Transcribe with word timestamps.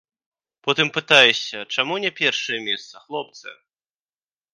Потым 0.67 0.87
пытаешся, 0.95 1.59
чаму 1.77 1.97
не 2.05 2.11
першае 2.21 2.59
месца, 2.69 2.93
хлопцы? 3.05 3.55